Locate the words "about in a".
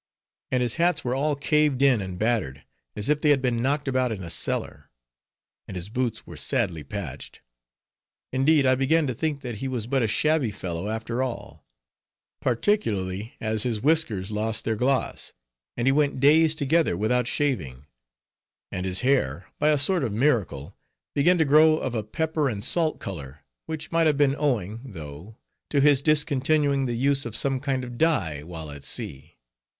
3.87-4.31